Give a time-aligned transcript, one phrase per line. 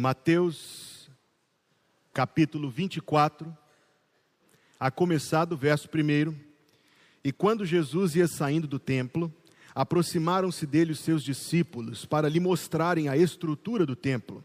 [0.00, 1.10] Mateus,
[2.14, 3.54] capítulo 24,
[4.78, 6.34] a começar do verso 1.
[7.22, 9.30] E quando Jesus ia saindo do templo,
[9.74, 14.42] aproximaram-se dele os seus discípulos para lhe mostrarem a estrutura do templo.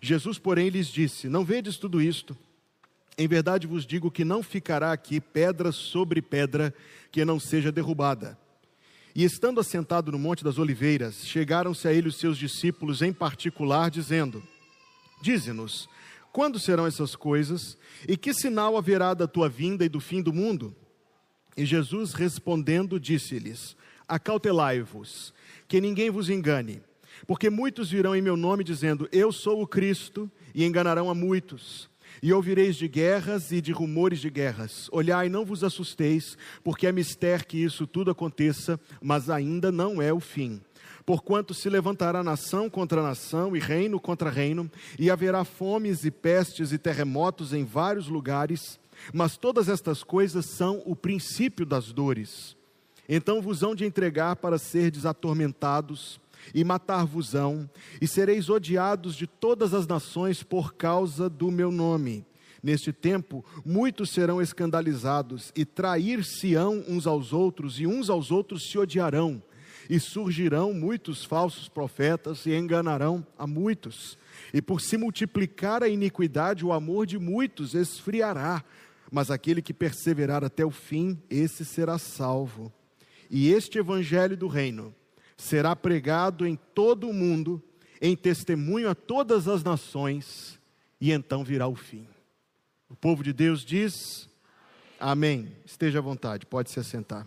[0.00, 2.34] Jesus, porém, lhes disse: Não vedes tudo isto?
[3.18, 6.74] Em verdade vos digo que não ficará aqui pedra sobre pedra
[7.12, 8.38] que não seja derrubada.
[9.14, 13.90] E estando assentado no Monte das Oliveiras, chegaram-se a ele os seus discípulos em particular,
[13.90, 14.42] dizendo:
[15.20, 15.88] Dize-nos,
[16.32, 17.76] quando serão essas coisas?
[18.06, 20.74] E que sinal haverá da tua vinda e do fim do mundo?
[21.56, 25.34] E Jesus respondendo, disse-lhes: Acautelai-vos,
[25.66, 26.80] que ninguém vos engane,
[27.26, 31.88] porque muitos virão em meu nome dizendo: Eu sou o Cristo, e enganarão a muitos.
[32.22, 34.88] E ouvireis de guerras e de rumores de guerras.
[34.90, 40.12] Olhai, não vos assusteis, porque é mister que isso tudo aconteça, mas ainda não é
[40.12, 40.60] o fim.
[41.08, 46.70] Porquanto se levantará nação contra nação e reino contra reino, e haverá fomes e pestes
[46.70, 48.78] e terremotos em vários lugares,
[49.10, 52.54] mas todas estas coisas são o princípio das dores.
[53.08, 56.20] Então vos hão de entregar para serdes atormentados,
[56.54, 57.70] e matar-vos-ão,
[58.02, 62.22] e sereis odiados de todas as nações por causa do meu nome.
[62.62, 68.76] Neste tempo, muitos serão escandalizados e trair-se-ão uns aos outros, e uns aos outros se
[68.76, 69.42] odiarão.
[69.88, 74.18] E surgirão muitos falsos profetas e enganarão a muitos.
[74.52, 78.62] E por se multiplicar a iniquidade, o amor de muitos esfriará.
[79.10, 82.72] Mas aquele que perseverar até o fim, esse será salvo.
[83.30, 84.94] E este evangelho do reino
[85.36, 87.62] será pregado em todo o mundo,
[88.00, 90.58] em testemunho a todas as nações,
[91.00, 92.06] e então virá o fim.
[92.88, 94.28] O povo de Deus diz:
[94.98, 95.52] Amém.
[95.64, 97.26] Esteja à vontade, pode se assentar.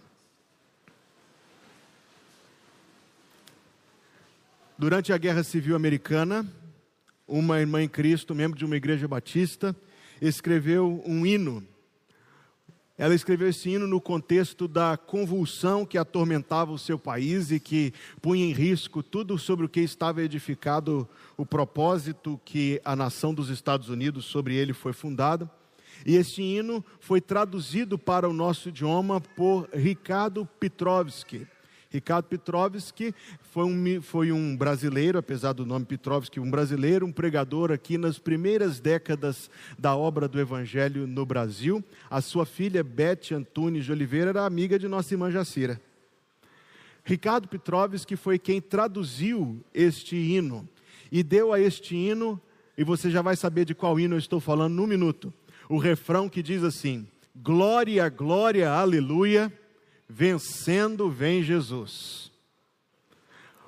[4.81, 6.43] Durante a Guerra Civil Americana,
[7.27, 9.75] uma irmã em Cristo, membro de uma igreja batista,
[10.19, 11.63] escreveu um hino
[12.97, 17.93] ela escreveu esse hino no contexto da convulsão que atormentava o seu país e que
[18.21, 23.49] punha em risco tudo sobre o que estava edificado o propósito que a nação dos
[23.49, 25.49] Estados Unidos sobre ele foi fundada.
[26.05, 31.47] E esse hino foi traduzido para o nosso idioma por Ricardo Petrovski.
[31.91, 37.69] Ricardo Petrovski foi um, foi um brasileiro, apesar do nome Petrovski, um brasileiro, um pregador
[37.69, 41.83] aqui nas primeiras décadas da obra do Evangelho no Brasil.
[42.09, 45.81] A sua filha, Beth Antunes de Oliveira, era amiga de nossa irmã Jacira.
[47.03, 50.67] Ricardo Petrovski foi quem traduziu este hino
[51.11, 52.39] e deu a este hino,
[52.77, 55.33] e você já vai saber de qual hino eu estou falando num minuto,
[55.67, 59.51] o refrão que diz assim: Glória, glória, aleluia
[60.13, 62.29] Vencendo vem Jesus.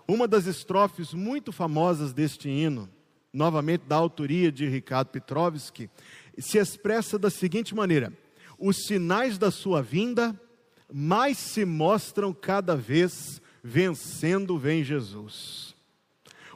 [0.05, 2.89] Uma das estrofes muito famosas deste hino,
[3.31, 5.89] novamente da autoria de Ricardo Petrovski,
[6.37, 8.11] se expressa da seguinte maneira:
[8.59, 10.37] os sinais da sua vinda
[10.91, 15.73] mais se mostram cada vez, vencendo vem Jesus.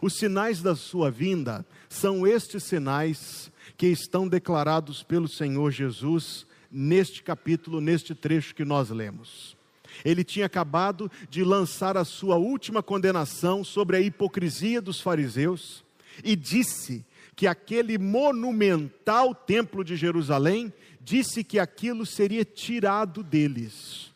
[0.01, 7.23] Os sinais da sua vinda são estes sinais que estão declarados pelo Senhor Jesus neste
[7.23, 9.56] capítulo, neste trecho que nós lemos.
[10.03, 15.84] Ele tinha acabado de lançar a sua última condenação sobre a hipocrisia dos fariseus
[16.24, 24.12] e disse que aquele monumental templo de Jerusalém, disse que aquilo seria tirado deles.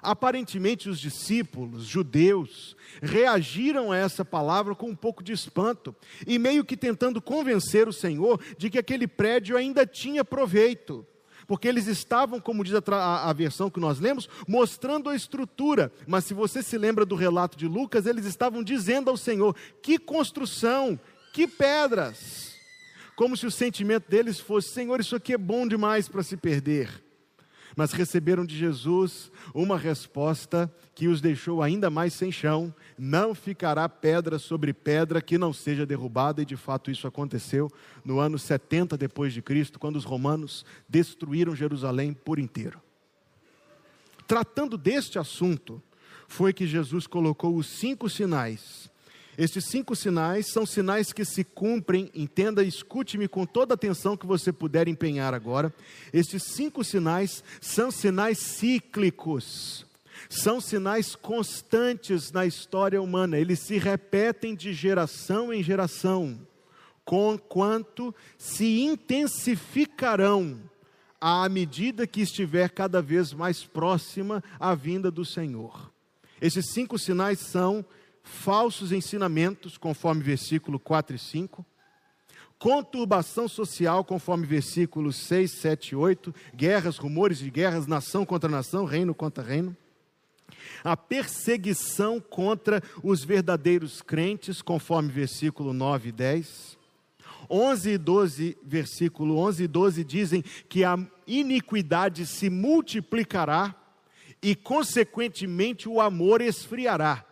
[0.00, 5.94] Aparentemente, os discípulos judeus reagiram a essa palavra com um pouco de espanto
[6.26, 11.06] e meio que tentando convencer o Senhor de que aquele prédio ainda tinha proveito
[11.48, 15.90] porque eles estavam, como diz a, a, versão que nós lemos, mostrando a estrutura.
[16.06, 19.98] Mas se você se lembra do relato de Lucas, eles estavam dizendo ao Senhor: que
[19.98, 21.00] construção,
[21.32, 22.54] que pedras.
[23.16, 27.07] Como se o sentimento deles fosse: Senhor, isso aqui é bom demais para se perder
[27.78, 33.88] mas receberam de Jesus uma resposta que os deixou ainda mais sem chão: não ficará
[33.88, 37.70] pedra sobre pedra que não seja derrubada, e de fato isso aconteceu
[38.04, 42.82] no ano 70 depois de Cristo, quando os romanos destruíram Jerusalém por inteiro.
[44.26, 45.80] Tratando deste assunto,
[46.26, 48.90] foi que Jesus colocou os cinco sinais
[49.38, 54.26] estes cinco sinais são sinais que se cumprem, entenda, escute-me com toda a atenção que
[54.26, 55.72] você puder empenhar agora.
[56.12, 59.86] Estes cinco sinais são sinais cíclicos,
[60.28, 66.36] são sinais constantes na história humana, eles se repetem de geração em geração,
[67.04, 70.58] conquanto se intensificarão
[71.20, 75.92] à medida que estiver cada vez mais próxima a vinda do Senhor.
[76.40, 77.84] Esses cinco sinais são
[78.28, 81.64] falsos ensinamentos, conforme versículo 4 e 5,
[82.58, 88.84] conturbação social, conforme versículos 6, 7 e 8, guerras, rumores de guerras, nação contra nação,
[88.84, 89.76] reino contra reino.
[90.84, 96.78] A perseguição contra os verdadeiros crentes, conforme versículo 9 e 10.
[97.50, 103.74] 11 e 12, versículo 11 e 12 dizem que a iniquidade se multiplicará
[104.42, 107.24] e, consequentemente, o amor esfriará.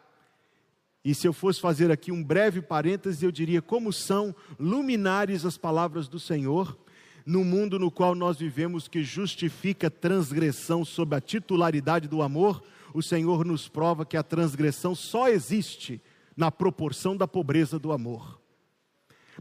[1.06, 5.56] E se eu fosse fazer aqui um breve parêntese, eu diria como são luminares as
[5.56, 6.76] palavras do Senhor
[7.24, 12.60] no mundo no qual nós vivemos, que justifica transgressão sob a titularidade do amor,
[12.92, 16.02] o Senhor nos prova que a transgressão só existe
[16.36, 18.40] na proporção da pobreza do amor.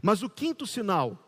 [0.00, 1.18] Mas o quinto sinal,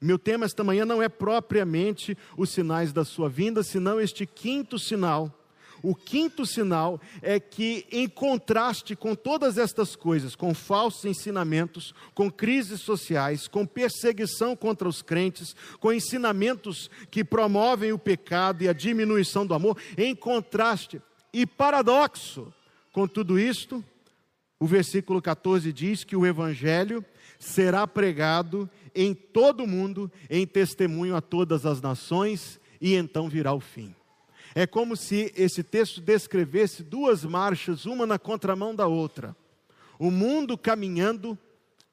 [0.00, 4.78] meu tema esta manhã não é propriamente os sinais da sua vinda, senão este quinto
[4.78, 5.37] sinal
[5.82, 12.30] o quinto sinal é que, em contraste com todas estas coisas, com falsos ensinamentos, com
[12.30, 18.72] crises sociais, com perseguição contra os crentes, com ensinamentos que promovem o pecado e a
[18.72, 21.00] diminuição do amor, em contraste
[21.32, 22.52] e paradoxo
[22.92, 23.84] com tudo isto,
[24.58, 27.04] o versículo 14 diz que o Evangelho
[27.38, 33.52] será pregado em todo o mundo, em testemunho a todas as nações, e então virá
[33.52, 33.94] o fim.
[34.58, 39.36] É como se esse texto descrevesse duas marchas, uma na contramão da outra.
[40.00, 41.38] O mundo caminhando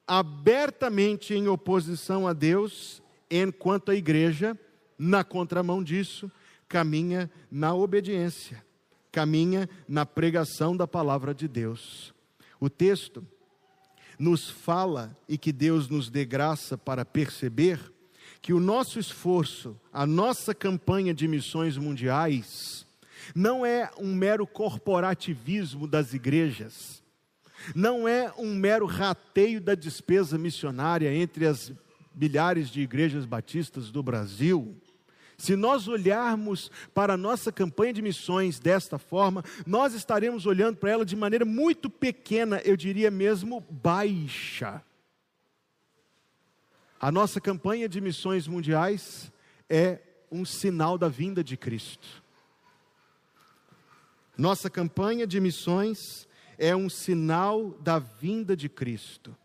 [0.04, 4.58] abertamente em oposição a Deus, enquanto a igreja,
[4.98, 6.28] na contramão disso,
[6.68, 8.66] caminha na obediência,
[9.12, 12.12] caminha na pregação da palavra de Deus.
[12.58, 13.24] O texto
[14.18, 17.92] nos fala e que Deus nos dê graça para perceber
[18.46, 22.86] que o nosso esforço, a nossa campanha de missões mundiais,
[23.34, 27.02] não é um mero corporativismo das igrejas,
[27.74, 31.72] não é um mero rateio da despesa missionária entre as
[32.14, 34.76] milhares de igrejas batistas do Brasil.
[35.36, 40.92] Se nós olharmos para a nossa campanha de missões desta forma, nós estaremos olhando para
[40.92, 44.85] ela de maneira muito pequena, eu diria mesmo baixa.
[46.98, 49.30] A nossa campanha de missões mundiais
[49.68, 50.00] é
[50.32, 52.22] um sinal da vinda de Cristo.
[54.36, 56.26] Nossa campanha de missões
[56.58, 59.36] é um sinal da vinda de Cristo.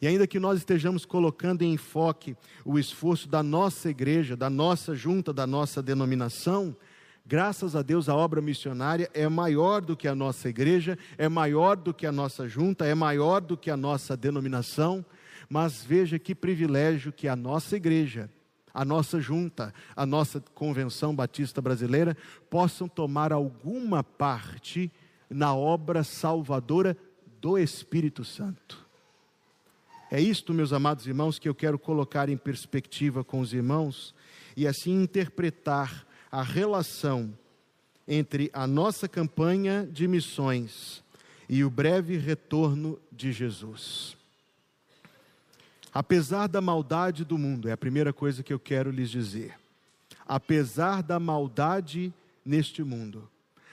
[0.00, 4.94] E ainda que nós estejamos colocando em enfoque o esforço da nossa igreja, da nossa
[4.94, 6.76] junta, da nossa denominação,
[7.26, 11.76] graças a Deus a obra missionária é maior do que a nossa igreja, é maior
[11.76, 15.04] do que a nossa junta, é maior do que a nossa denominação,
[15.48, 18.30] mas veja que privilégio que a nossa igreja,
[18.72, 22.16] a nossa junta, a nossa convenção batista brasileira
[22.50, 24.90] possam tomar alguma parte
[25.30, 26.96] na obra salvadora
[27.40, 28.86] do Espírito Santo.
[30.10, 34.14] É isto, meus amados irmãos, que eu quero colocar em perspectiva com os irmãos
[34.56, 37.36] e assim interpretar a relação
[38.06, 41.02] entre a nossa campanha de missões
[41.48, 44.15] e o breve retorno de Jesus.
[45.96, 49.58] Apesar da maldade do mundo, é a primeira coisa que eu quero lhes dizer.
[50.28, 52.12] Apesar da maldade
[52.44, 53.26] neste mundo,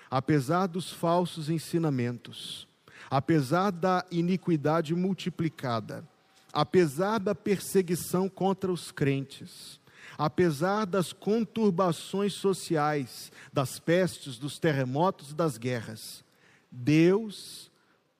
[0.09, 2.65] apesar dos falsos ensinamentos,
[3.11, 6.07] apesar da iniquidade multiplicada,
[6.53, 9.77] apesar da perseguição contra os crentes,
[10.17, 16.23] apesar das conturbações sociais, das pestes, dos terremotos e das guerras,
[16.71, 17.69] Deus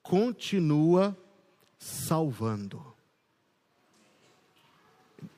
[0.02, 1.18] continua
[1.80, 2.93] salvando.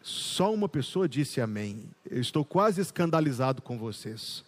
[0.01, 1.84] Só uma pessoa disse amém.
[2.10, 4.44] Eu estou quase escandalizado com vocês.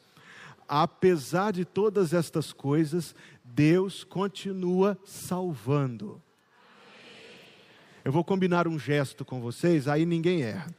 [0.68, 6.22] Apesar de todas estas coisas, Deus continua salvando.
[8.04, 10.74] Eu vou combinar um gesto com vocês, aí ninguém erra.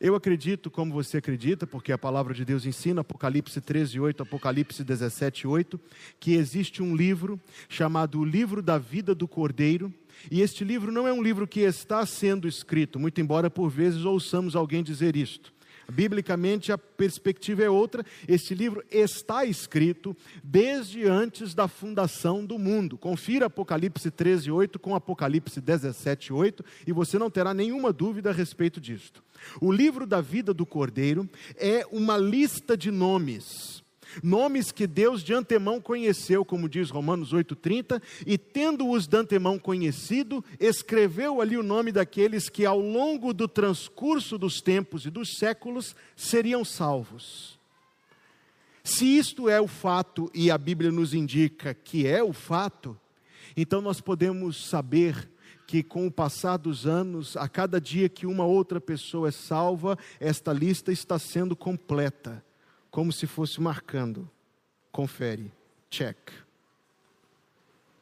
[0.00, 4.82] Eu acredito como você acredita, porque a palavra de Deus ensina, Apocalipse 13, 8, Apocalipse
[4.82, 5.78] 17, 8,
[6.18, 7.38] que existe um livro
[7.68, 9.92] chamado O Livro da Vida do Cordeiro,
[10.30, 14.04] e este livro não é um livro que está sendo escrito, muito embora por vezes
[14.04, 15.52] ouçamos alguém dizer isto.
[15.90, 18.04] Biblicamente a perspectiva é outra.
[18.28, 22.96] Este livro está escrito desde antes da fundação do mundo.
[22.96, 28.32] Confira Apocalipse 13, 8 com Apocalipse 17, 8 e você não terá nenhuma dúvida a
[28.32, 29.22] respeito disto.
[29.60, 33.79] O livro da vida do Cordeiro é uma lista de nomes
[34.22, 40.44] nomes que Deus de antemão conheceu, como diz Romanos 8,30, e tendo-os de antemão conhecido,
[40.58, 45.94] escreveu ali o nome daqueles que ao longo do transcurso dos tempos e dos séculos
[46.16, 47.58] seriam salvos.
[48.82, 52.98] Se isto é o fato, e a Bíblia nos indica que é o fato,
[53.56, 55.28] Então nós podemos saber
[55.66, 59.96] que com o passar dos anos, a cada dia que uma outra pessoa é salva,
[60.18, 62.44] esta lista está sendo completa,
[62.90, 64.28] como se fosse marcando.
[64.90, 65.52] Confere,
[65.88, 66.16] check.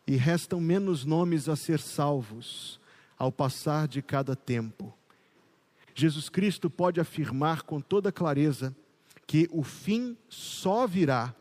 [0.06, 2.80] E restam menos nomes a ser salvos
[3.18, 4.94] ao passar de cada tempo.
[5.94, 8.74] Jesus Cristo pode afirmar com toda clareza
[9.26, 11.34] que o fim só virá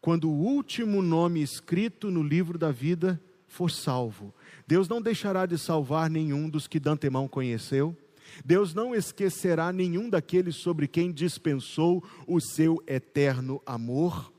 [0.00, 4.32] quando o último nome escrito no livro da vida for salvo.
[4.66, 7.96] Deus não deixará de salvar nenhum dos que de antemão conheceu.
[8.44, 14.32] Deus não esquecerá nenhum daqueles sobre quem dispensou o seu eterno amor.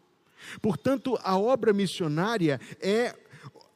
[0.62, 3.14] Portanto, a obra missionária é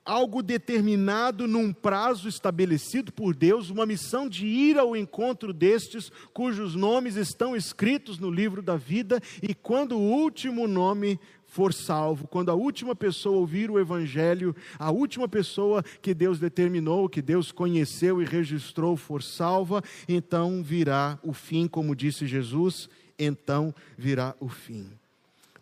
[0.05, 6.75] algo determinado num prazo estabelecido por Deus, uma missão de ir ao encontro destes cujos
[6.75, 11.19] nomes estão escritos no livro da vida, e quando o último nome
[11.53, 17.07] for salvo, quando a última pessoa ouvir o Evangelho, a última pessoa que Deus determinou,
[17.07, 23.71] que Deus conheceu e registrou for salva, então virá o fim, como disse Jesus, então
[23.95, 24.89] virá o fim.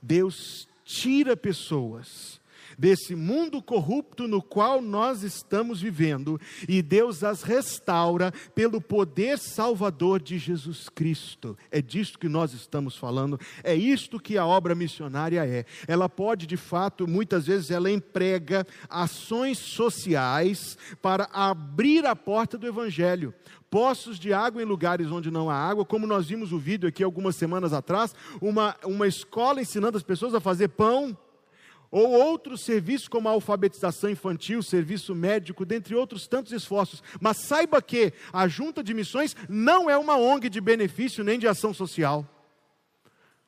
[0.01, 2.39] Deus tira pessoas
[2.81, 10.19] desse mundo corrupto no qual nós estamos vivendo, e Deus as restaura pelo poder salvador
[10.19, 11.55] de Jesus Cristo.
[11.69, 15.63] É disto que nós estamos falando, é isto que a obra missionária é.
[15.87, 22.67] Ela pode, de fato, muitas vezes ela emprega ações sociais para abrir a porta do
[22.67, 23.31] evangelho
[23.69, 27.01] poços de água em lugares onde não há água, como nós vimos o vídeo aqui
[27.01, 31.17] algumas semanas atrás, uma, uma escola ensinando as pessoas a fazer pão
[31.91, 37.03] ou outros serviços como a alfabetização infantil, serviço médico, dentre outros tantos esforços.
[37.19, 41.47] Mas saiba que a Junta de Missões não é uma ONG de benefício nem de
[41.47, 42.25] ação social.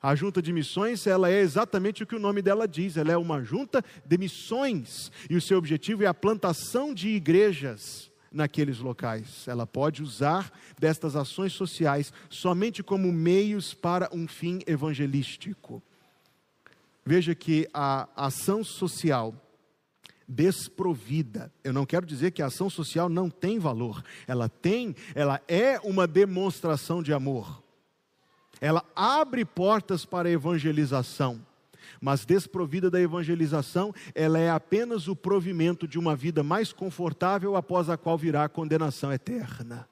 [0.02, 3.16] A Junta de Missões, ela é exatamente o que o nome dela diz, ela é
[3.16, 9.48] uma junta de missões, e o seu objetivo é a plantação de igrejas naqueles locais.
[9.48, 15.82] Ela pode usar destas ações sociais somente como meios para um fim evangelístico.
[17.04, 19.34] Veja que a ação social
[20.26, 25.40] desprovida, eu não quero dizer que a ação social não tem valor, ela tem, ela
[25.46, 27.62] é uma demonstração de amor.
[28.60, 31.44] Ela abre portas para a evangelização,
[32.00, 37.90] mas desprovida da evangelização, ela é apenas o provimento de uma vida mais confortável após
[37.90, 39.88] a qual virá a condenação eterna.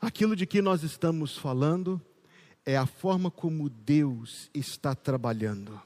[0.00, 2.00] Aquilo de que nós estamos falando
[2.66, 5.80] é a forma como Deus está trabalhando.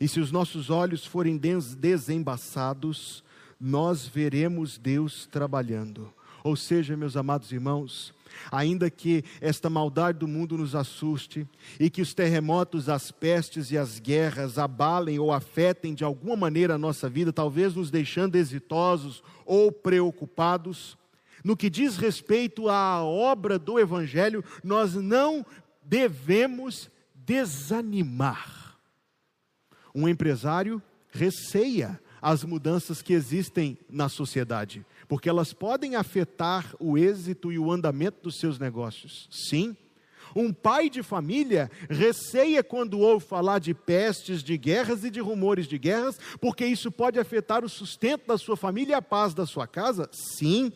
[0.00, 3.24] E se os nossos olhos forem desembaçados,
[3.60, 6.14] nós veremos Deus trabalhando.
[6.44, 8.14] Ou seja, meus amados irmãos,
[8.50, 11.44] ainda que esta maldade do mundo nos assuste
[11.80, 16.76] e que os terremotos, as pestes e as guerras abalem ou afetem de alguma maneira
[16.76, 20.96] a nossa vida, talvez nos deixando exitosos ou preocupados,
[21.42, 25.44] no que diz respeito à obra do Evangelho, nós não
[25.88, 28.76] devemos desanimar.
[29.94, 37.50] Um empresário receia as mudanças que existem na sociedade, porque elas podem afetar o êxito
[37.50, 39.28] e o andamento dos seus negócios.
[39.30, 39.76] Sim.
[40.36, 45.66] Um pai de família receia quando ouve falar de pestes, de guerras e de rumores
[45.66, 49.46] de guerras, porque isso pode afetar o sustento da sua família e a paz da
[49.46, 50.08] sua casa?
[50.12, 50.70] Sim.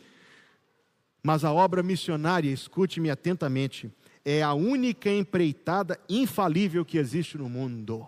[1.23, 3.90] Mas a obra missionária, escute-me atentamente,
[4.25, 8.07] é a única empreitada infalível que existe no mundo.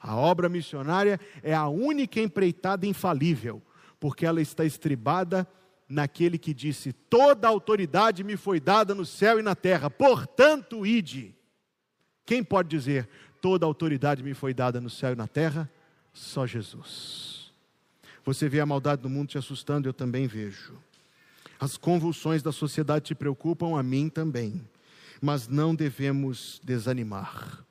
[0.00, 3.62] A obra missionária é a única empreitada infalível,
[3.98, 5.46] porque ela está estribada
[5.88, 11.34] naquele que disse: Toda autoridade me foi dada no céu e na terra, portanto, ide.
[12.24, 13.08] Quem pode dizer:
[13.40, 15.70] Toda autoridade me foi dada no céu e na terra?
[16.12, 17.52] Só Jesus.
[18.24, 20.74] Você vê a maldade do mundo te assustando, eu também vejo.
[21.58, 24.62] As convulsões da sociedade te preocupam, a mim também
[25.20, 27.64] mas não devemos desanimar,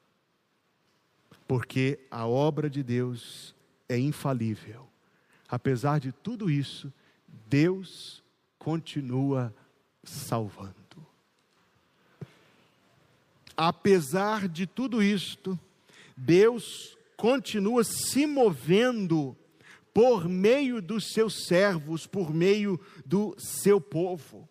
[1.47, 3.55] porque a obra de Deus
[3.87, 4.87] é infalível.
[5.47, 6.93] Apesar de tudo isso,
[7.47, 8.23] Deus
[8.59, 9.53] continua
[10.03, 10.75] salvando.
[13.57, 15.59] Apesar de tudo isto,
[16.15, 19.35] Deus continua se movendo
[19.93, 24.47] por meio dos seus servos, por meio do seu povo.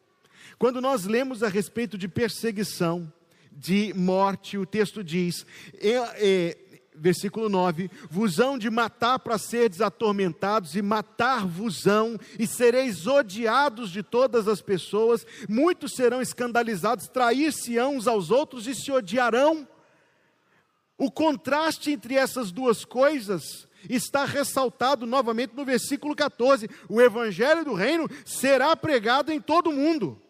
[0.58, 3.12] Quando nós lemos a respeito de perseguição,
[3.52, 5.46] de morte, o texto diz,
[5.80, 6.58] é, é,
[6.94, 14.02] versículo 9: Vos hão de matar para seres atormentados, e matar-vos-ão, e sereis odiados de
[14.02, 19.66] todas as pessoas, muitos serão escandalizados, trair-se-ão uns aos outros e se odiarão.
[20.96, 27.74] O contraste entre essas duas coisas está ressaltado novamente no versículo 14: o evangelho do
[27.74, 30.20] reino será pregado em todo o mundo.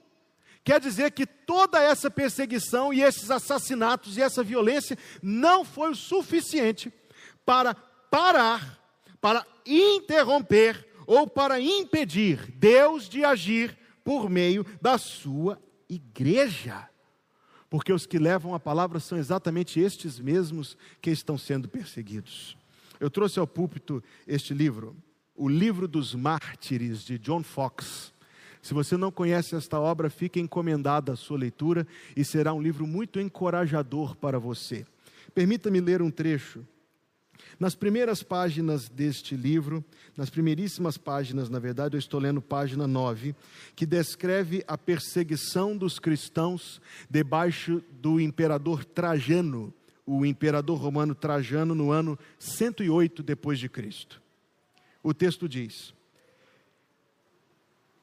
[0.68, 5.96] Quer dizer que toda essa perseguição e esses assassinatos e essa violência não foi o
[5.96, 6.92] suficiente
[7.42, 8.78] para parar,
[9.18, 15.58] para interromper ou para impedir Deus de agir por meio da sua
[15.88, 16.86] igreja.
[17.70, 22.58] Porque os que levam a palavra são exatamente estes mesmos que estão sendo perseguidos.
[23.00, 24.94] Eu trouxe ao púlpito este livro,
[25.34, 28.12] O Livro dos Mártires, de John Fox.
[28.62, 31.86] Se você não conhece esta obra, fique encomendada a sua leitura
[32.16, 34.84] e será um livro muito encorajador para você.
[35.34, 36.64] Permita-me ler um trecho.
[37.58, 39.84] Nas primeiras páginas deste livro,
[40.16, 43.34] nas primeiríssimas páginas, na verdade, eu estou lendo página 9,
[43.74, 49.72] que descreve a perseguição dos cristãos debaixo do imperador Trajano,
[50.06, 54.22] o imperador romano Trajano no ano 108 depois de Cristo.
[55.02, 55.92] O texto diz: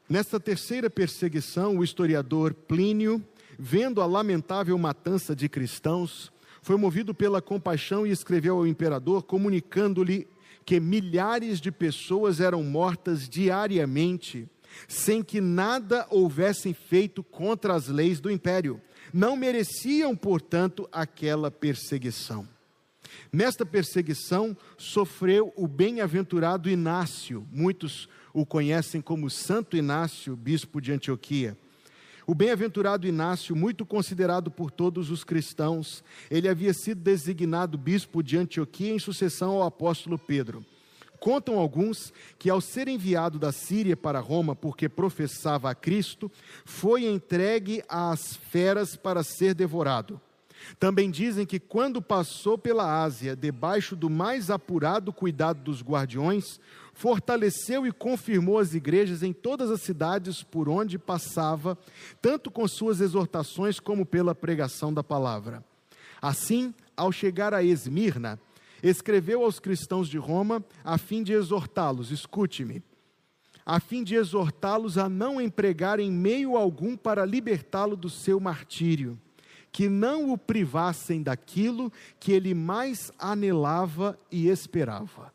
[0.08, 3.24] Nesta terceira perseguição, o historiador Plínio,
[3.58, 6.32] vendo a lamentável matança de cristãos,
[6.62, 10.28] foi movido pela compaixão e escreveu ao imperador, comunicando-lhe
[10.64, 14.48] que milhares de pessoas eram mortas diariamente,
[14.88, 18.80] sem que nada houvessem feito contra as leis do império.
[19.12, 22.48] Não mereciam, portanto, aquela perseguição.
[23.32, 31.58] Nesta perseguição sofreu o bem-aventurado Inácio, muitos o conhecem como Santo Inácio, bispo de Antioquia.
[32.27, 38.38] O bem-aventurado Inácio, muito considerado por todos os cristãos, ele havia sido designado bispo de
[38.38, 40.65] Antioquia em sucessão ao apóstolo Pedro.
[41.18, 46.30] Contam alguns que, ao ser enviado da Síria para Roma porque professava a Cristo,
[46.65, 50.20] foi entregue às feras para ser devorado.
[50.80, 56.60] Também dizem que, quando passou pela Ásia, debaixo do mais apurado cuidado dos guardiões,
[56.96, 61.78] fortaleceu e confirmou as igrejas em todas as cidades por onde passava,
[62.22, 65.63] tanto com suas exortações como pela pregação da palavra.
[66.22, 68.39] Assim, ao chegar a Esmirna,
[68.82, 72.82] escreveu aos cristãos de Roma a fim de exortá-los, escute-me,
[73.65, 79.19] a fim de exortá-los a não empregarem meio algum para libertá-lo do seu martírio,
[79.69, 81.91] que não o privassem daquilo
[82.22, 85.34] que ele mais anelava e esperava.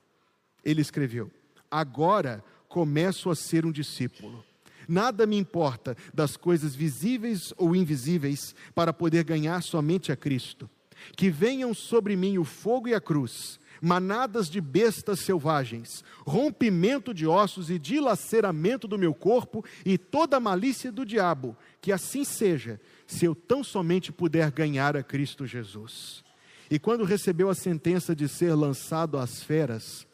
[0.64, 1.30] Ele escreveu:
[1.70, 4.44] agora começo a ser um discípulo.
[4.88, 10.68] Nada me importa das coisas visíveis ou invisíveis para poder ganhar somente a Cristo.
[11.16, 17.26] Que venham sobre mim o fogo e a cruz, manadas de bestas selvagens, rompimento de
[17.26, 22.80] ossos e dilaceramento do meu corpo e toda a malícia do diabo, que assim seja,
[23.06, 26.22] se eu tão somente puder ganhar a Cristo Jesus.
[26.70, 30.06] E quando recebeu a sentença de ser lançado às feras,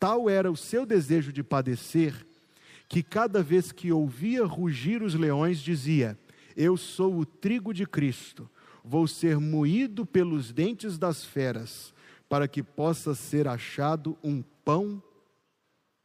[0.00, 2.26] Tal era o seu desejo de padecer,
[2.88, 6.18] que cada vez que ouvia rugir os leões, dizia:
[6.56, 8.48] Eu sou o trigo de Cristo,
[8.82, 11.92] vou ser moído pelos dentes das feras,
[12.30, 15.02] para que possa ser achado um pão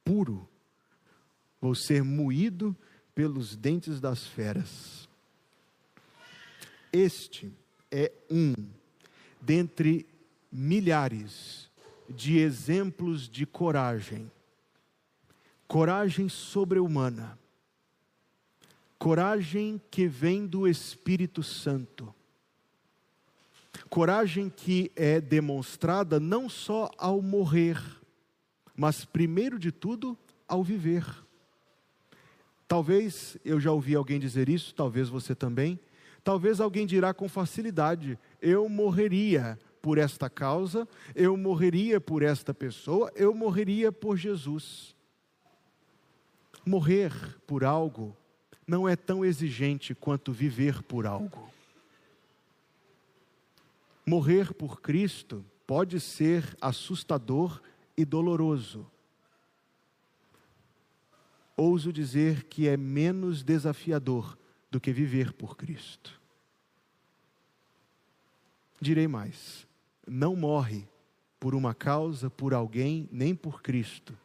[0.04, 0.46] puro.
[1.62, 2.76] Vou ser moído
[3.16, 5.08] pelos dentes das feras.
[6.92, 7.50] Este
[7.90, 8.54] é um
[9.42, 10.06] dentre
[10.52, 11.70] milhares
[12.10, 14.32] de exemplos de coragem,
[15.68, 17.38] coragem sobre-humana,
[18.98, 22.14] coragem que vem do Espírito Santo,
[23.90, 27.82] coragem que é demonstrada não só ao morrer,
[28.76, 31.06] mas primeiro de tudo ao viver.
[32.68, 35.80] Talvez eu já ouvi alguém dizer isso, talvez você também.
[36.24, 43.12] Talvez alguém dirá com facilidade: eu morreria por esta causa, eu morreria por esta pessoa,
[43.16, 44.96] eu morreria por Jesus.
[46.66, 47.14] Morrer
[47.46, 48.18] por algo
[48.66, 51.54] não é tão exigente quanto viver por algo.
[54.04, 57.62] Morrer por Cristo pode ser assustador
[57.96, 58.90] e doloroso.
[61.56, 64.36] Ouso dizer que é menos desafiador
[64.72, 66.20] do que viver por Cristo.
[68.82, 69.65] Direi mais:
[70.08, 70.88] não morre
[71.40, 74.18] por uma causa, por alguém, nem por Cristo.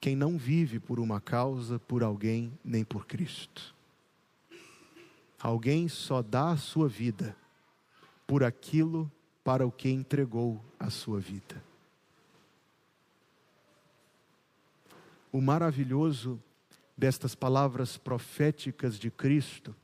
[0.00, 3.74] Quem não vive por uma causa, por alguém, nem por Cristo.
[5.40, 7.36] Alguém só dá a sua vida
[8.26, 9.10] por aquilo
[9.42, 11.62] para o que entregou a sua vida.
[15.30, 16.40] O maravilhoso
[16.96, 19.74] destas palavras proféticas de Cristo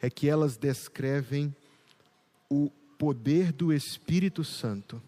[0.00, 1.54] é que elas descrevem
[2.50, 5.02] o poder do Espírito Santo,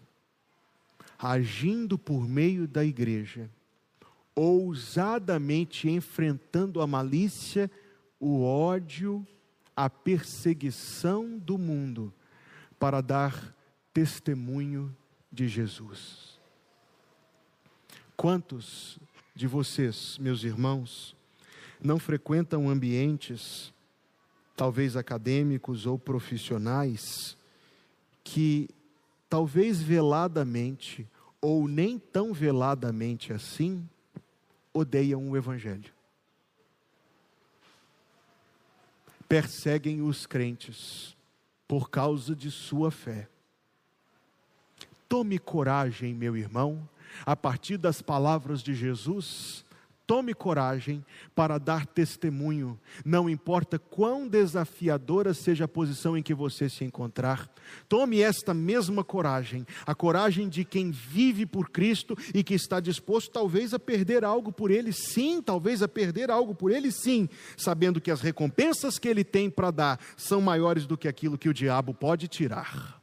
[1.17, 3.49] agindo por meio da igreja,
[4.35, 7.69] ousadamente enfrentando a malícia,
[8.19, 9.25] o ódio,
[9.75, 12.13] a perseguição do mundo,
[12.79, 13.55] para dar
[13.93, 14.95] testemunho
[15.31, 16.39] de Jesus.
[18.15, 18.99] Quantos
[19.35, 21.15] de vocês, meus irmãos,
[21.81, 23.73] não frequentam ambientes,
[24.55, 27.37] talvez acadêmicos ou profissionais,
[28.23, 28.69] que
[29.29, 31.07] talvez veladamente
[31.41, 33.87] ou nem tão veladamente assim
[34.73, 35.93] odeiam o Evangelho.
[39.27, 41.15] Perseguem os crentes
[41.67, 43.29] por causa de sua fé.
[45.07, 46.87] Tome coragem, meu irmão,
[47.25, 49.65] a partir das palavras de Jesus,
[50.09, 56.67] tome coragem para dar testemunho, não importa quão desafiadora seja a posição em que você
[56.67, 57.47] se encontrar.
[57.87, 63.29] Tome esta mesma coragem, a coragem de quem vive por Cristo e que está disposto
[63.29, 68.01] talvez a perder algo por Ele, sim, talvez a perder algo por Ele, sim, sabendo
[68.01, 71.53] que as recompensas que Ele tem para dar são maiores do que aquilo que o
[71.53, 72.98] diabo pode tirar.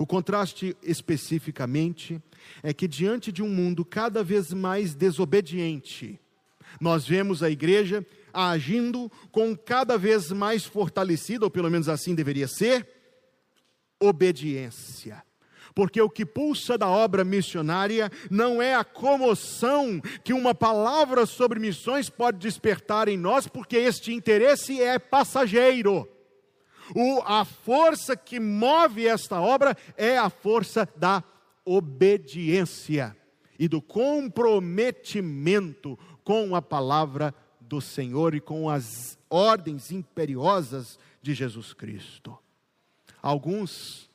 [0.00, 2.22] O contraste especificamente
[2.62, 6.18] é que, diante de um mundo cada vez mais desobediente,
[6.80, 12.48] nós vemos a igreja agindo com cada vez mais fortalecida, ou pelo menos assim deveria
[12.48, 12.88] ser,
[14.00, 15.22] obediência.
[15.74, 21.60] Porque o que pulsa da obra missionária não é a comoção que uma palavra sobre
[21.60, 26.08] missões pode despertar em nós, porque este interesse é passageiro.
[26.94, 31.22] O, a força que move esta obra é a força da
[31.64, 33.16] obediência
[33.58, 41.72] e do comprometimento com a palavra do Senhor e com as ordens imperiosas de Jesus
[41.72, 42.36] Cristo.
[43.22, 44.10] Alguns,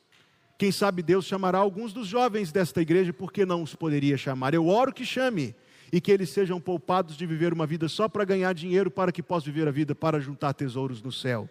[0.58, 4.52] quem sabe Deus chamará alguns dos jovens desta igreja, porque não os poderia chamar?
[4.52, 5.54] Eu oro que chame
[5.92, 9.22] e que eles sejam poupados de viver uma vida só para ganhar dinheiro, para que
[9.22, 11.48] possa viver a vida para juntar tesouros no céu.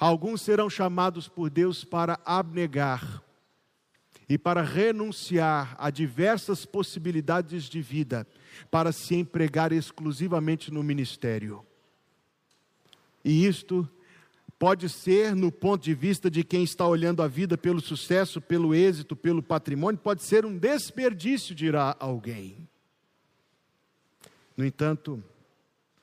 [0.00, 3.22] Alguns serão chamados por Deus para abnegar
[4.26, 8.26] e para renunciar a diversas possibilidades de vida
[8.70, 11.62] para se empregar exclusivamente no ministério.
[13.22, 13.86] E isto
[14.58, 18.74] pode ser, no ponto de vista de quem está olhando a vida pelo sucesso, pelo
[18.74, 22.66] êxito, pelo patrimônio, pode ser um desperdício, dirá alguém.
[24.56, 25.22] No entanto,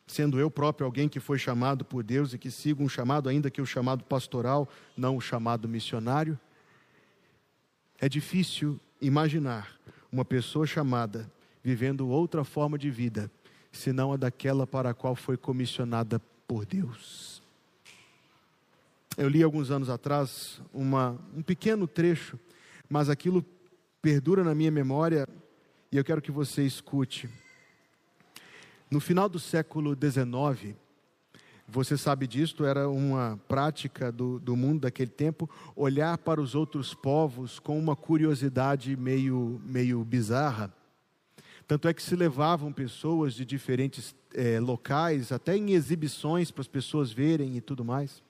[0.07, 3.51] sendo eu próprio alguém que foi chamado por Deus e que sigo um chamado, ainda
[3.51, 6.39] que o chamado pastoral, não o chamado missionário,
[7.99, 9.77] é difícil imaginar
[10.11, 11.29] uma pessoa chamada
[11.61, 13.29] vivendo outra forma de vida,
[13.71, 17.43] senão a daquela para a qual foi comissionada por Deus.
[19.17, 22.39] Eu li alguns anos atrás uma, um pequeno trecho,
[22.87, 23.43] mas aquilo
[24.01, 25.27] perdura na minha memória
[25.91, 27.29] e eu quero que você escute.
[28.89, 30.73] No final do século XIX,
[31.67, 36.93] você sabe disto, era uma prática do, do mundo daquele tempo, olhar para os outros
[36.93, 40.73] povos com uma curiosidade meio, meio bizarra.
[41.67, 46.67] Tanto é que se levavam pessoas de diferentes é, locais, até em exibições para as
[46.67, 48.23] pessoas verem e tudo mais.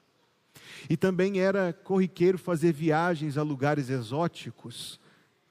[0.89, 4.99] E também era corriqueiro fazer viagens a lugares exóticos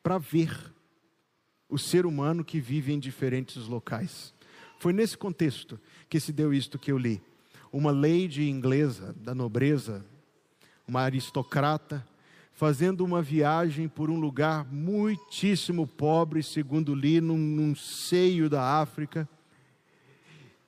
[0.02, 0.74] para ver
[1.68, 4.34] o ser humano que vive em diferentes locais.
[4.78, 7.22] Foi nesse contexto que se deu isto que eu li.
[7.72, 10.04] Uma lady inglesa da nobreza,
[10.86, 12.06] uma aristocrata,
[12.52, 19.28] fazendo uma viagem por um lugar muitíssimo pobre, segundo li, num, num seio da África,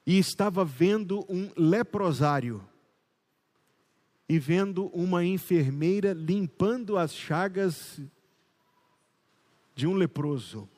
[0.06, 2.62] e estava vendo um leprosário
[4.28, 8.00] e vendo uma enfermeira limpando as chagas
[9.74, 10.68] de um leproso.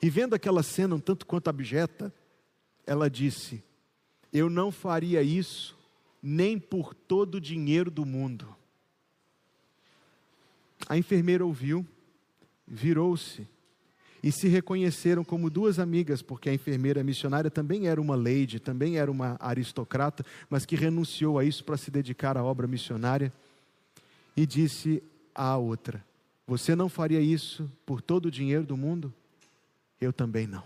[0.00, 2.12] E vendo aquela cena um tanto quanto abjeta,
[2.86, 3.62] ela disse:
[4.32, 5.76] Eu não faria isso
[6.22, 8.54] nem por todo o dinheiro do mundo.
[10.88, 11.86] A enfermeira ouviu,
[12.66, 13.46] virou-se
[14.22, 18.98] e se reconheceram como duas amigas, porque a enfermeira missionária também era uma lady, também
[18.98, 23.32] era uma aristocrata, mas que renunciou a isso para se dedicar à obra missionária.
[24.36, 25.02] E disse
[25.34, 26.04] à outra:
[26.46, 29.12] Você não faria isso por todo o dinheiro do mundo?
[30.00, 30.62] Eu também não.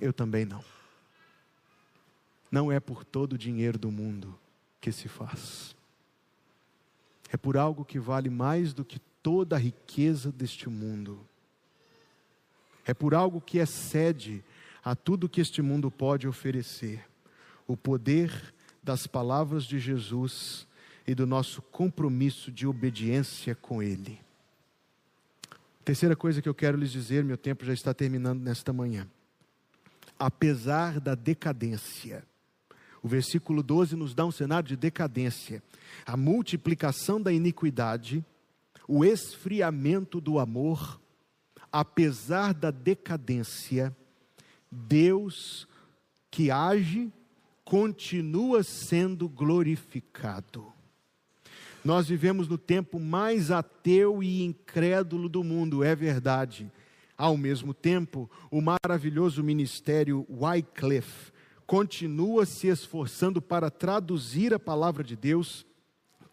[0.00, 0.64] Eu também não.
[2.50, 4.38] Não é por todo o dinheiro do mundo
[4.80, 5.74] que se faz.
[7.32, 11.18] É por algo que vale mais do que toda a riqueza deste mundo.
[12.84, 14.44] É por algo que excede
[14.84, 17.04] a tudo que este mundo pode oferecer.
[17.66, 20.66] O poder das palavras de Jesus
[21.06, 24.23] e do nosso compromisso de obediência com Ele.
[25.84, 29.06] Terceira coisa que eu quero lhes dizer, meu tempo já está terminando nesta manhã.
[30.18, 32.24] Apesar da decadência,
[33.02, 35.62] o versículo 12 nos dá um cenário de decadência,
[36.06, 38.24] a multiplicação da iniquidade,
[38.88, 40.98] o esfriamento do amor,
[41.70, 43.94] apesar da decadência,
[44.70, 45.68] Deus
[46.30, 47.12] que age
[47.62, 50.73] continua sendo glorificado.
[51.84, 56.72] Nós vivemos no tempo mais ateu e incrédulo do mundo, é verdade.
[57.16, 61.30] Ao mesmo tempo, o maravilhoso ministério Wycliffe
[61.66, 65.66] continua se esforçando para traduzir a palavra de Deus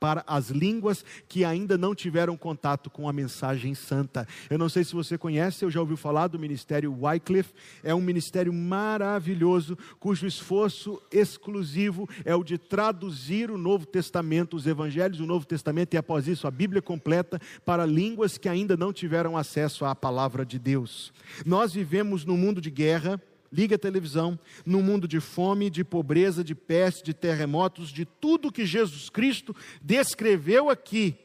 [0.01, 4.27] para as línguas que ainda não tiveram contato com a mensagem santa.
[4.49, 8.01] Eu não sei se você conhece, eu já ouviu falar do ministério Wycliffe, é um
[8.01, 15.27] ministério maravilhoso, cujo esforço exclusivo é o de traduzir o Novo Testamento, os evangelhos do
[15.27, 19.85] Novo Testamento e após isso a Bíblia completa para línguas que ainda não tiveram acesso
[19.85, 21.13] à palavra de Deus.
[21.45, 26.43] Nós vivemos num mundo de guerra, ligue a televisão, num mundo de fome, de pobreza,
[26.43, 31.15] de peste, de terremotos, de tudo que Jesus Cristo descreveu aqui.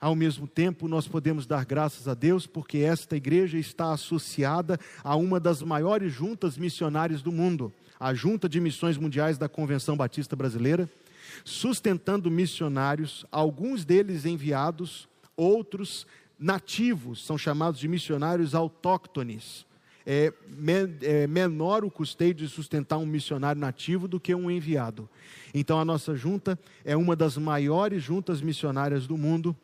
[0.00, 5.16] Ao mesmo tempo, nós podemos dar graças a Deus porque esta igreja está associada a
[5.16, 10.36] uma das maiores juntas missionárias do mundo, a Junta de Missões Mundiais da Convenção Batista
[10.36, 10.88] Brasileira,
[11.44, 16.06] sustentando missionários, alguns deles enviados, outros
[16.38, 19.66] nativos, são chamados de missionários autóctones
[20.10, 20.32] é,
[21.02, 25.06] é menor o custeio de sustentar um missionário nativo do que um enviado.
[25.52, 29.54] Então a nossa junta é uma das maiores juntas missionárias do mundo,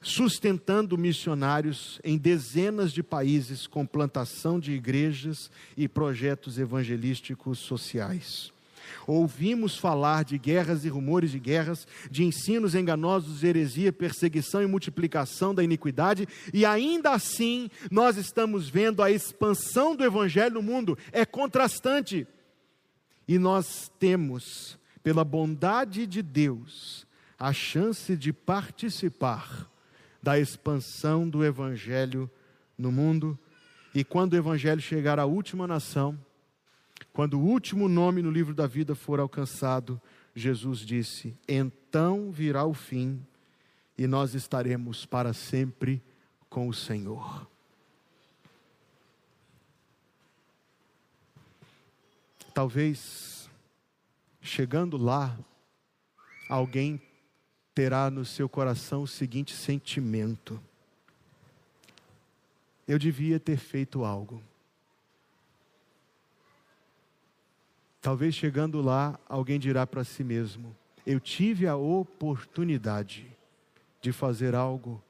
[0.00, 8.52] sustentando missionários em dezenas de países com plantação de igrejas e projetos evangelísticos sociais.
[9.06, 15.54] Ouvimos falar de guerras e rumores de guerras, de ensinos enganosos, heresia, perseguição e multiplicação
[15.54, 20.98] da iniquidade, e ainda assim nós estamos vendo a expansão do evangelho no mundo.
[21.12, 22.26] É contrastante.
[23.28, 27.06] E nós temos, pela bondade de Deus,
[27.38, 29.68] a chance de participar
[30.22, 32.30] da expansão do evangelho
[32.78, 33.38] no mundo.
[33.94, 36.18] E quando o evangelho chegar à última nação,
[37.12, 40.00] quando o último nome no livro da vida for alcançado,
[40.34, 43.24] Jesus disse: Então virá o fim
[43.96, 46.02] e nós estaremos para sempre
[46.50, 47.48] com o Senhor.
[52.52, 53.50] Talvez,
[54.40, 55.38] chegando lá,
[56.48, 57.00] alguém
[57.74, 60.60] terá no seu coração o seguinte sentimento:
[62.86, 64.42] eu devia ter feito algo.
[68.06, 73.26] Talvez chegando lá, alguém dirá para si mesmo: Eu tive a oportunidade
[74.00, 75.02] de fazer algo,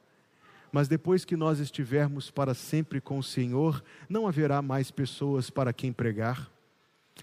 [0.72, 5.74] mas depois que nós estivermos para sempre com o Senhor, não haverá mais pessoas para
[5.74, 6.50] quem pregar,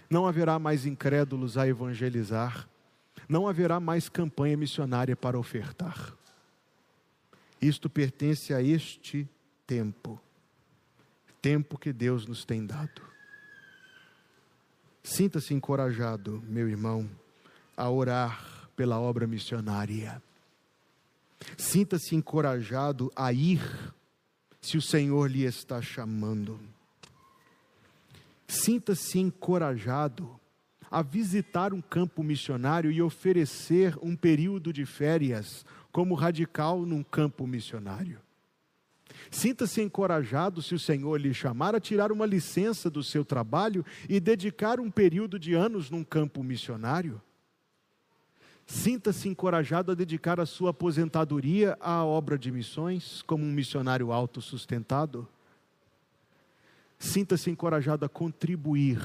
[0.08, 2.68] não haverá mais incrédulos a evangelizar,
[3.28, 6.14] não haverá mais campanha missionária para ofertar.
[7.60, 9.28] Isto pertence a este
[9.66, 10.20] tempo,
[11.42, 13.13] tempo que Deus nos tem dado.
[15.04, 17.08] Sinta-se encorajado, meu irmão,
[17.76, 20.20] a orar pela obra missionária.
[21.58, 23.60] Sinta-se encorajado a ir,
[24.62, 26.58] se o Senhor lhe está chamando.
[28.48, 30.40] Sinta-se encorajado
[30.90, 37.46] a visitar um campo missionário e oferecer um período de férias como radical num campo
[37.46, 38.20] missionário.
[39.34, 44.20] Sinta-se encorajado se o Senhor lhe chamar a tirar uma licença do seu trabalho e
[44.20, 47.20] dedicar um período de anos num campo missionário.
[48.64, 55.26] Sinta-se encorajado a dedicar a sua aposentadoria à obra de missões, como um missionário autossustentado.
[56.96, 59.00] Sinta-se encorajado a contribuir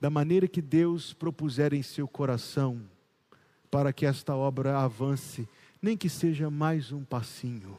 [0.00, 2.80] da maneira que Deus propuser em seu coração,
[3.68, 5.48] para que esta obra avance,
[5.82, 7.76] nem que seja mais um passinho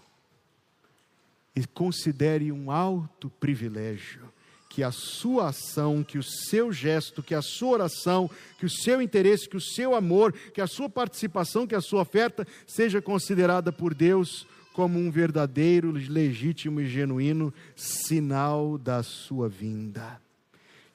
[1.55, 4.33] e considere um alto privilégio
[4.73, 9.03] que a sua ação, que o seu gesto, que a sua oração, que o seu
[9.03, 13.71] interesse, que o seu amor, que a sua participação, que a sua oferta seja considerada
[13.71, 20.19] por Deus como um verdadeiro, legítimo e genuíno sinal da sua vinda.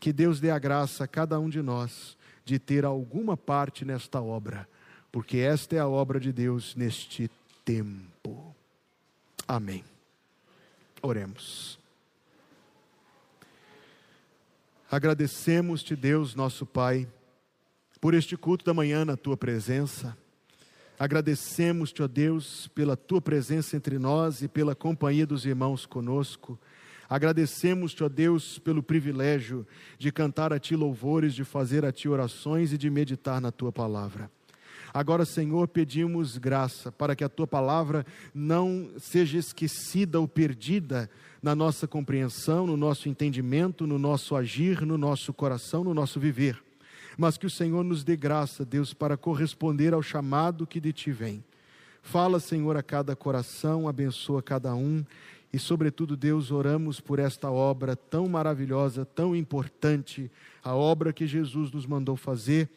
[0.01, 4.21] Que Deus dê a graça a cada um de nós de ter alguma parte nesta
[4.21, 4.69] obra,
[5.13, 7.31] porque esta é a obra de Deus neste
[7.65, 8.57] tempo.
[9.47, 9.85] Amém.
[11.03, 11.79] Oremos.
[14.91, 17.07] Agradecemos-te, Deus, nosso Pai,
[18.01, 20.17] por este culto da manhã na tua presença.
[20.99, 26.59] Agradecemos-te, ó Deus, pela tua presença entre nós e pela companhia dos irmãos conosco.
[27.09, 29.67] Agradecemos-te, ó Deus, pelo privilégio
[29.99, 33.71] de cantar a ti louvores, de fazer a ti orações e de meditar na tua
[33.71, 34.31] palavra.
[34.93, 41.11] Agora, Senhor, pedimos graça para que a tua palavra não seja esquecida ou perdida
[41.43, 46.63] na nossa compreensão, no nosso entendimento, no nosso agir, no nosso coração, no nosso viver.
[47.17, 51.11] Mas que o Senhor nos dê graça, Deus, para corresponder ao chamado que de ti
[51.11, 51.45] vem.
[52.03, 55.05] Fala, Senhor, a cada coração, abençoa cada um.
[55.53, 60.31] E, sobretudo, Deus, oramos por esta obra tão maravilhosa, tão importante,
[60.63, 62.69] a obra que Jesus nos mandou fazer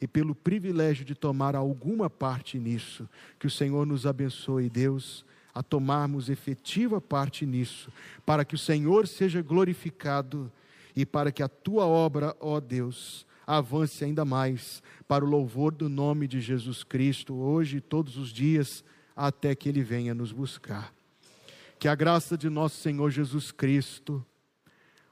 [0.00, 3.08] e pelo privilégio de tomar alguma parte nisso.
[3.38, 7.90] Que o Senhor nos abençoe, Deus, a tomarmos efetiva parte nisso,
[8.24, 10.50] para que o Senhor seja glorificado
[10.94, 15.88] e para que a tua obra, ó Deus, avance ainda mais para o louvor do
[15.88, 18.84] nome de Jesus Cristo, hoje e todos os dias,
[19.16, 20.92] até que Ele venha nos buscar.
[21.78, 24.24] Que a graça de nosso Senhor Jesus Cristo,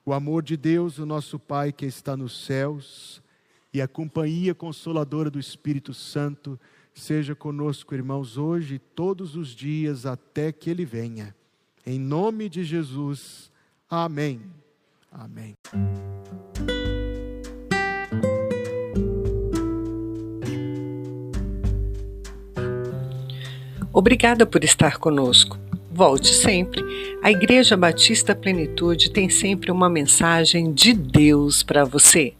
[0.04, 3.22] o amor de Deus, o nosso Pai que está nos céus,
[3.76, 6.58] e a companhia consoladora do Espírito Santo
[6.94, 11.36] seja conosco, irmãos, hoje e todos os dias até que Ele venha.
[11.84, 13.52] Em nome de Jesus.
[13.90, 14.40] Amém.
[15.12, 15.52] Amém.
[23.92, 25.58] Obrigada por estar conosco.
[25.92, 26.82] Volte sempre.
[27.22, 32.32] A Igreja Batista Plenitude tem sempre uma mensagem de Deus para você.